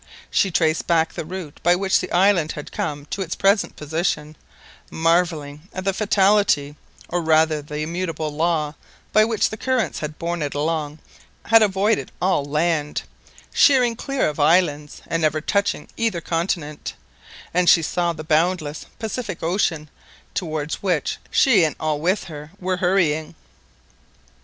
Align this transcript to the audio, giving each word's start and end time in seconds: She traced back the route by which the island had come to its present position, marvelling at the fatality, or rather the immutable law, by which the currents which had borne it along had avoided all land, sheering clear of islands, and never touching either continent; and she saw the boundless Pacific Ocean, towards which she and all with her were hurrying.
She 0.31 0.49
traced 0.49 0.87
back 0.87 1.13
the 1.13 1.23
route 1.25 1.59
by 1.61 1.75
which 1.75 1.99
the 1.99 2.11
island 2.11 2.53
had 2.53 2.71
come 2.71 3.05
to 3.11 3.21
its 3.21 3.35
present 3.35 3.75
position, 3.75 4.35
marvelling 4.89 5.69
at 5.73 5.85
the 5.85 5.93
fatality, 5.93 6.75
or 7.07 7.21
rather 7.21 7.61
the 7.61 7.81
immutable 7.83 8.33
law, 8.33 8.73
by 9.13 9.23
which 9.25 9.51
the 9.51 9.57
currents 9.57 9.97
which 9.99 10.09
had 10.09 10.17
borne 10.17 10.41
it 10.41 10.55
along 10.55 10.97
had 11.45 11.61
avoided 11.61 12.11
all 12.19 12.43
land, 12.43 13.03
sheering 13.53 13.95
clear 13.95 14.27
of 14.27 14.39
islands, 14.39 15.03
and 15.05 15.21
never 15.21 15.39
touching 15.39 15.87
either 15.97 16.19
continent; 16.19 16.95
and 17.53 17.69
she 17.69 17.83
saw 17.83 18.11
the 18.11 18.23
boundless 18.23 18.87
Pacific 18.97 19.43
Ocean, 19.43 19.87
towards 20.33 20.81
which 20.81 21.19
she 21.29 21.63
and 21.63 21.75
all 21.79 21.99
with 22.01 22.23
her 22.23 22.49
were 22.59 22.77
hurrying. 22.77 23.35